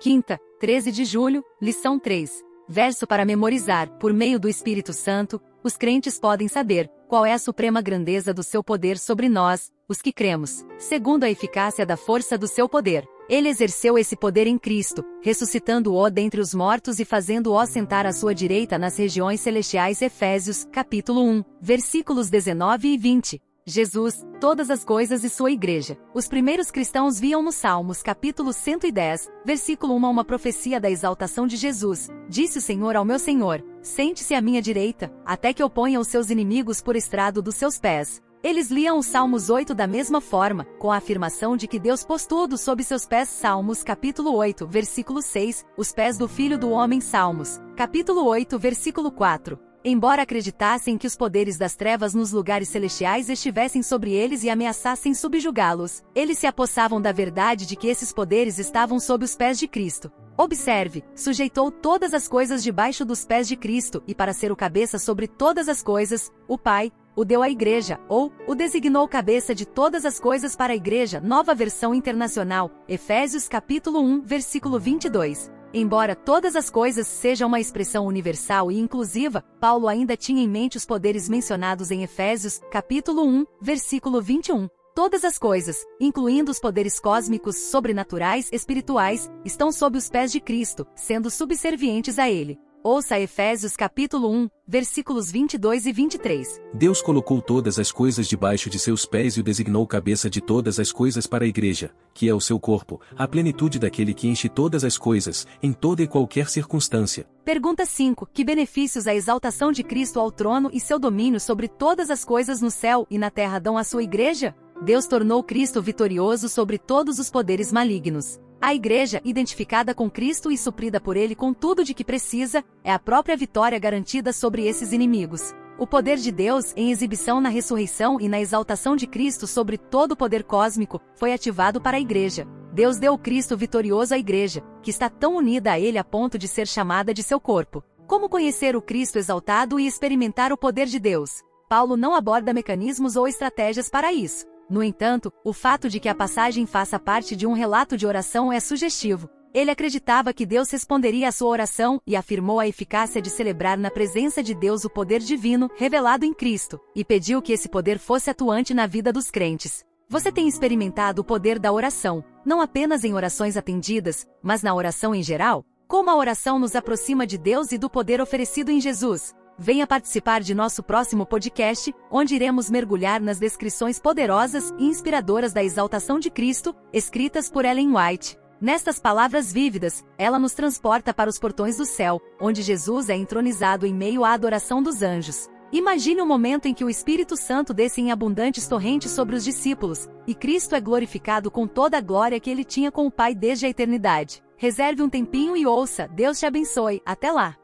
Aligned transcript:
Quinta, 0.00 0.38
13 0.60 0.92
de 0.92 1.04
julho, 1.04 1.42
lição 1.60 1.98
3. 1.98 2.30
Verso 2.68 3.04
para 3.04 3.24
memorizar: 3.24 3.90
Por 3.98 4.12
meio 4.12 4.38
do 4.38 4.48
Espírito 4.48 4.92
Santo, 4.92 5.40
os 5.62 5.76
crentes 5.76 6.20
podem 6.20 6.46
saber 6.46 6.88
qual 7.08 7.26
é 7.26 7.32
a 7.32 7.38
suprema 7.38 7.82
grandeza 7.82 8.32
do 8.32 8.44
seu 8.44 8.62
poder 8.62 8.96
sobre 8.96 9.28
nós, 9.28 9.72
os 9.88 10.00
que 10.00 10.12
cremos, 10.12 10.64
segundo 10.78 11.24
a 11.24 11.30
eficácia 11.30 11.84
da 11.84 11.96
força 11.96 12.38
do 12.38 12.46
seu 12.46 12.68
poder. 12.68 13.04
Ele 13.28 13.48
exerceu 13.48 13.98
esse 13.98 14.16
poder 14.16 14.46
em 14.46 14.56
Cristo, 14.56 15.04
ressuscitando-o 15.20 16.08
dentre 16.08 16.40
os 16.40 16.54
mortos 16.54 17.00
e 17.00 17.04
fazendo-o 17.04 17.66
sentar 17.66 18.06
à 18.06 18.12
sua 18.12 18.32
direita 18.32 18.78
nas 18.78 18.96
regiões 18.96 19.40
celestiais. 19.40 20.00
Efésios, 20.00 20.64
capítulo 20.70 21.22
1, 21.22 21.44
versículos 21.60 22.30
19 22.30 22.88
e 22.88 22.96
20. 22.96 23.42
Jesus, 23.68 24.24
todas 24.40 24.70
as 24.70 24.84
coisas 24.84 25.22
e 25.24 25.28
sua 25.28 25.50
igreja. 25.50 25.98
Os 26.14 26.26
primeiros 26.26 26.70
cristãos 26.70 27.20
viam 27.20 27.42
no 27.42 27.52
Salmos 27.52 28.02
capítulo 28.02 28.52
110, 28.52 29.28
versículo 29.44 29.94
1 29.96 30.04
uma 30.10 30.24
profecia 30.24 30.80
da 30.80 30.90
exaltação 30.90 31.46
de 31.46 31.56
Jesus. 31.56 32.08
Disse 32.28 32.58
o 32.58 32.62
Senhor 32.62 32.96
ao 32.96 33.04
meu 33.04 33.18
Senhor: 33.18 33.64
Sente-se 33.82 34.34
à 34.34 34.40
minha 34.40 34.62
direita, 34.62 35.12
até 35.24 35.52
que 35.52 35.62
eu 35.62 35.68
ponha 35.68 36.00
os 36.00 36.08
seus 36.08 36.30
inimigos 36.30 36.80
por 36.80 36.96
estrado 36.96 37.42
dos 37.42 37.56
seus 37.56 37.78
pés. 37.78 38.22
Eles 38.42 38.70
liam 38.70 38.98
os 38.98 39.06
Salmos 39.06 39.50
8 39.50 39.74
da 39.74 39.86
mesma 39.86 40.20
forma, 40.20 40.64
com 40.78 40.92
a 40.92 40.96
afirmação 40.96 41.56
de 41.56 41.66
que 41.66 41.78
Deus 41.78 42.04
pôs 42.04 42.24
tudo 42.24 42.56
sob 42.56 42.82
seus 42.84 43.04
pés. 43.04 43.28
Salmos 43.28 43.82
capítulo 43.82 44.32
8, 44.34 44.66
versículo 44.66 45.20
6, 45.20 45.66
os 45.76 45.92
pés 45.92 46.16
do 46.16 46.28
Filho 46.28 46.56
do 46.56 46.70
Homem. 46.70 47.00
Salmos, 47.00 47.60
capítulo 47.76 48.24
8, 48.24 48.56
versículo 48.58 49.10
4. 49.10 49.67
Embora 49.84 50.22
acreditassem 50.22 50.98
que 50.98 51.06
os 51.06 51.16
poderes 51.16 51.56
das 51.56 51.76
trevas 51.76 52.12
nos 52.12 52.32
lugares 52.32 52.68
celestiais 52.68 53.28
estivessem 53.28 53.80
sobre 53.80 54.12
eles 54.12 54.42
e 54.42 54.50
ameaçassem 54.50 55.14
subjugá-los, 55.14 56.02
eles 56.14 56.38
se 56.38 56.48
apossavam 56.48 57.00
da 57.00 57.12
verdade 57.12 57.64
de 57.64 57.76
que 57.76 57.86
esses 57.86 58.12
poderes 58.12 58.58
estavam 58.58 58.98
sob 58.98 59.24
os 59.24 59.36
pés 59.36 59.56
de 59.56 59.68
Cristo. 59.68 60.10
Observe, 60.36 61.04
sujeitou 61.14 61.70
todas 61.70 62.12
as 62.12 62.26
coisas 62.26 62.62
debaixo 62.62 63.04
dos 63.04 63.24
pés 63.24 63.46
de 63.46 63.56
Cristo 63.56 64.02
e 64.06 64.14
para 64.14 64.32
ser 64.32 64.50
o 64.50 64.56
cabeça 64.56 64.98
sobre 64.98 65.28
todas 65.28 65.68
as 65.68 65.80
coisas, 65.80 66.32
o 66.48 66.58
Pai, 66.58 66.92
o 67.14 67.24
deu 67.24 67.40
à 67.40 67.48
igreja, 67.48 68.00
ou, 68.08 68.32
o 68.46 68.54
designou 68.54 69.06
cabeça 69.06 69.54
de 69.54 69.64
todas 69.64 70.04
as 70.04 70.18
coisas 70.18 70.56
para 70.56 70.72
a 70.72 70.76
igreja, 70.76 71.20
nova 71.20 71.54
versão 71.54 71.94
internacional, 71.94 72.70
Efésios 72.88 73.48
capítulo 73.48 74.00
1, 74.00 74.22
versículo 74.22 74.78
22. 74.78 75.57
Embora 75.72 76.16
todas 76.16 76.56
as 76.56 76.70
coisas 76.70 77.06
sejam 77.06 77.46
uma 77.46 77.60
expressão 77.60 78.06
universal 78.06 78.72
e 78.72 78.78
inclusiva, 78.78 79.44
Paulo 79.60 79.86
ainda 79.86 80.16
tinha 80.16 80.42
em 80.42 80.48
mente 80.48 80.78
os 80.78 80.86
poderes 80.86 81.28
mencionados 81.28 81.90
em 81.90 82.02
Efésios, 82.02 82.60
capítulo 82.70 83.22
1, 83.26 83.44
versículo 83.60 84.22
21. 84.22 84.66
Todas 84.94 85.24
as 85.24 85.38
coisas, 85.38 85.84
incluindo 86.00 86.50
os 86.50 86.58
poderes 86.58 86.98
cósmicos, 86.98 87.56
sobrenaturais, 87.56 88.48
espirituais, 88.50 89.30
estão 89.44 89.70
sob 89.70 89.98
os 89.98 90.08
pés 90.08 90.32
de 90.32 90.40
Cristo, 90.40 90.86
sendo 90.96 91.30
subservientes 91.30 92.18
a 92.18 92.30
ele. 92.30 92.58
Ouça 92.82 93.18
Efésios 93.18 93.74
capítulo 93.74 94.30
1, 94.30 94.48
versículos 94.66 95.32
22 95.32 95.84
e 95.84 95.92
23. 95.92 96.62
Deus 96.72 97.02
colocou 97.02 97.42
todas 97.42 97.76
as 97.76 97.90
coisas 97.90 98.28
debaixo 98.28 98.70
de 98.70 98.78
seus 98.78 99.04
pés 99.04 99.36
e 99.36 99.40
o 99.40 99.42
designou 99.42 99.84
cabeça 99.84 100.30
de 100.30 100.40
todas 100.40 100.78
as 100.78 100.92
coisas 100.92 101.26
para 101.26 101.44
a 101.44 101.48
igreja, 101.48 101.90
que 102.14 102.28
é 102.28 102.34
o 102.34 102.40
seu 102.40 102.58
corpo, 102.60 103.00
a 103.16 103.26
plenitude 103.26 103.80
daquele 103.80 104.14
que 104.14 104.28
enche 104.28 104.48
todas 104.48 104.84
as 104.84 104.96
coisas, 104.96 105.44
em 105.60 105.72
toda 105.72 106.04
e 106.04 106.06
qualquer 106.06 106.48
circunstância. 106.48 107.26
Pergunta 107.44 107.84
5. 107.84 108.28
Que 108.32 108.44
benefícios 108.44 109.08
a 109.08 109.14
exaltação 109.14 109.72
de 109.72 109.82
Cristo 109.82 110.20
ao 110.20 110.30
trono 110.30 110.70
e 110.72 110.78
seu 110.78 111.00
domínio 111.00 111.40
sobre 111.40 111.66
todas 111.66 112.10
as 112.10 112.24
coisas 112.24 112.60
no 112.60 112.70
céu 112.70 113.04
e 113.10 113.18
na 113.18 113.28
terra 113.28 113.58
dão 113.58 113.76
à 113.76 113.82
sua 113.82 114.04
igreja? 114.04 114.54
Deus 114.80 115.08
tornou 115.08 115.42
Cristo 115.42 115.82
vitorioso 115.82 116.48
sobre 116.48 116.78
todos 116.78 117.18
os 117.18 117.28
poderes 117.28 117.72
malignos. 117.72 118.38
A 118.60 118.74
igreja, 118.74 119.20
identificada 119.24 119.94
com 119.94 120.10
Cristo 120.10 120.50
e 120.50 120.58
suprida 120.58 121.00
por 121.00 121.16
ele 121.16 121.36
com 121.36 121.54
tudo 121.54 121.84
de 121.84 121.94
que 121.94 122.04
precisa, 122.04 122.64
é 122.82 122.92
a 122.92 122.98
própria 122.98 123.36
vitória 123.36 123.78
garantida 123.78 124.32
sobre 124.32 124.66
esses 124.66 124.92
inimigos. 124.92 125.54
O 125.78 125.86
poder 125.86 126.16
de 126.16 126.32
Deus, 126.32 126.72
em 126.76 126.90
exibição 126.90 127.40
na 127.40 127.48
ressurreição 127.48 128.20
e 128.20 128.28
na 128.28 128.40
exaltação 128.40 128.96
de 128.96 129.06
Cristo 129.06 129.46
sobre 129.46 129.78
todo 129.78 130.12
o 130.12 130.16
poder 130.16 130.42
cósmico, 130.42 131.00
foi 131.14 131.32
ativado 131.32 131.80
para 131.80 131.98
a 131.98 132.00
igreja. 132.00 132.48
Deus 132.72 132.98
deu 132.98 133.16
Cristo 133.16 133.56
vitorioso 133.56 134.12
à 134.12 134.18
igreja, 134.18 134.60
que 134.82 134.90
está 134.90 135.08
tão 135.08 135.36
unida 135.36 135.70
a 135.70 135.78
ele 135.78 135.96
a 135.96 136.02
ponto 136.02 136.36
de 136.36 136.48
ser 136.48 136.66
chamada 136.66 137.14
de 137.14 137.22
seu 137.22 137.40
corpo. 137.40 137.84
Como 138.08 138.28
conhecer 138.28 138.74
o 138.74 138.82
Cristo 138.82 139.18
exaltado 139.18 139.78
e 139.78 139.86
experimentar 139.86 140.52
o 140.52 140.58
poder 140.58 140.86
de 140.86 140.98
Deus? 140.98 141.44
Paulo 141.68 141.96
não 141.96 142.12
aborda 142.12 142.52
mecanismos 142.52 143.14
ou 143.14 143.28
estratégias 143.28 143.88
para 143.88 144.12
isso. 144.12 144.44
No 144.68 144.82
entanto, 144.82 145.32
o 145.42 145.52
fato 145.52 145.88
de 145.88 145.98
que 145.98 146.08
a 146.08 146.14
passagem 146.14 146.66
faça 146.66 146.98
parte 146.98 147.34
de 147.34 147.46
um 147.46 147.52
relato 147.52 147.96
de 147.96 148.06
oração 148.06 148.52
é 148.52 148.60
sugestivo. 148.60 149.28
Ele 149.54 149.70
acreditava 149.70 150.32
que 150.32 150.44
Deus 150.44 150.70
responderia 150.70 151.28
à 151.28 151.32
sua 151.32 151.48
oração 151.48 152.00
e 152.06 152.14
afirmou 152.14 152.60
a 152.60 152.68
eficácia 152.68 153.20
de 153.22 153.30
celebrar 153.30 153.78
na 153.78 153.90
presença 153.90 154.42
de 154.42 154.54
Deus 154.54 154.84
o 154.84 154.90
poder 154.90 155.20
divino 155.20 155.70
revelado 155.74 156.26
em 156.26 156.34
Cristo, 156.34 156.78
e 156.94 157.02
pediu 157.02 157.40
que 157.40 157.52
esse 157.52 157.68
poder 157.68 157.98
fosse 157.98 158.28
atuante 158.28 158.74
na 158.74 158.86
vida 158.86 159.10
dos 159.10 159.30
crentes. 159.30 159.84
Você 160.06 160.30
tem 160.30 160.46
experimentado 160.46 161.22
o 161.22 161.24
poder 161.24 161.58
da 161.58 161.72
oração, 161.72 162.22
não 162.44 162.60
apenas 162.60 163.04
em 163.04 163.14
orações 163.14 163.56
atendidas, 163.56 164.26
mas 164.42 164.62
na 164.62 164.74
oração 164.74 165.14
em 165.14 165.22
geral? 165.22 165.64
Como 165.86 166.10
a 166.10 166.16
oração 166.16 166.58
nos 166.58 166.76
aproxima 166.76 167.26
de 167.26 167.38
Deus 167.38 167.72
e 167.72 167.78
do 167.78 167.88
poder 167.88 168.20
oferecido 168.20 168.70
em 168.70 168.80
Jesus? 168.80 169.34
Venha 169.60 169.88
participar 169.88 170.40
de 170.40 170.54
nosso 170.54 170.84
próximo 170.84 171.26
podcast, 171.26 171.92
onde 172.12 172.32
iremos 172.32 172.70
mergulhar 172.70 173.20
nas 173.20 173.40
descrições 173.40 173.98
poderosas 173.98 174.72
e 174.78 174.86
inspiradoras 174.86 175.52
da 175.52 175.64
exaltação 175.64 176.20
de 176.20 176.30
Cristo, 176.30 176.72
escritas 176.92 177.50
por 177.50 177.64
Ellen 177.64 177.92
White. 177.96 178.38
Nestas 178.60 179.00
palavras 179.00 179.52
vívidas, 179.52 180.04
ela 180.16 180.38
nos 180.38 180.52
transporta 180.52 181.12
para 181.12 181.28
os 181.28 181.40
portões 181.40 181.76
do 181.76 181.84
céu, 181.84 182.20
onde 182.40 182.62
Jesus 182.62 183.08
é 183.08 183.16
entronizado 183.16 183.84
em 183.84 183.92
meio 183.92 184.24
à 184.24 184.32
adoração 184.32 184.80
dos 184.80 185.02
anjos. 185.02 185.48
Imagine 185.72 186.22
o 186.22 186.26
momento 186.26 186.66
em 186.66 186.72
que 186.72 186.84
o 186.84 186.88
Espírito 186.88 187.36
Santo 187.36 187.74
desce 187.74 188.00
em 188.00 188.12
abundantes 188.12 188.68
torrentes 188.68 189.10
sobre 189.10 189.34
os 189.34 189.42
discípulos, 189.42 190.08
e 190.24 190.36
Cristo 190.36 190.76
é 190.76 190.80
glorificado 190.80 191.50
com 191.50 191.66
toda 191.66 191.98
a 191.98 192.00
glória 192.00 192.38
que 192.38 192.48
ele 192.48 192.64
tinha 192.64 192.92
com 192.92 193.08
o 193.08 193.10
Pai 193.10 193.34
desde 193.34 193.66
a 193.66 193.68
eternidade. 193.68 194.40
Reserve 194.56 195.02
um 195.02 195.08
tempinho 195.08 195.56
e 195.56 195.66
ouça, 195.66 196.08
Deus 196.08 196.38
te 196.38 196.46
abençoe, 196.46 197.02
até 197.04 197.32
lá! 197.32 197.56